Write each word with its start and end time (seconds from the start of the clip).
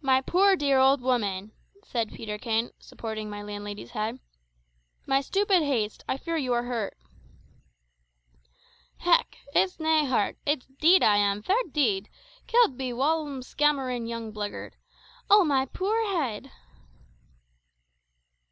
"My 0.00 0.20
poor 0.20 0.54
dear 0.54 0.78
old 0.78 1.00
woman," 1.00 1.50
said 1.84 2.12
Peterkin, 2.12 2.70
supporting 2.78 3.28
my 3.28 3.42
landlady's 3.42 3.90
head; 3.90 4.20
"my 5.04 5.20
stupid 5.20 5.62
haste 5.64 6.04
I 6.08 6.16
fear 6.16 6.36
you 6.36 6.52
are 6.52 6.62
hurt." 6.62 6.96
"Hech! 8.98 9.38
it's 9.52 9.80
nae 9.80 10.04
hurt 10.04 10.38
it's 10.46 10.66
deed 10.78 11.02
I 11.02 11.16
am, 11.16 11.42
fair 11.42 11.56
deed; 11.72 12.08
killed 12.46 12.78
be 12.78 12.90
a 12.90 12.94
whaumlskamerin' 12.94 14.06
young 14.08 14.32
blagyird. 14.32 14.74
Oh, 15.28 15.42
ma 15.42 15.66
puir 15.66 16.04
heed!" 16.22 16.52